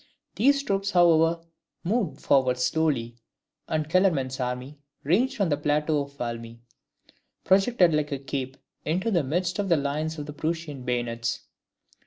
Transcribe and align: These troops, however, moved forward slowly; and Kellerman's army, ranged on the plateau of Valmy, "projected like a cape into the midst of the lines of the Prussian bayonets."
These 0.35 0.63
troops, 0.63 0.89
however, 0.89 1.43
moved 1.83 2.21
forward 2.21 2.57
slowly; 2.57 3.17
and 3.67 3.87
Kellerman's 3.87 4.39
army, 4.39 4.79
ranged 5.03 5.39
on 5.39 5.49
the 5.49 5.57
plateau 5.57 5.99
of 6.01 6.17
Valmy, 6.17 6.59
"projected 7.43 7.93
like 7.93 8.11
a 8.11 8.17
cape 8.17 8.57
into 8.83 9.11
the 9.11 9.23
midst 9.23 9.59
of 9.59 9.69
the 9.69 9.77
lines 9.77 10.17
of 10.17 10.25
the 10.25 10.33
Prussian 10.33 10.81
bayonets." 10.81 11.41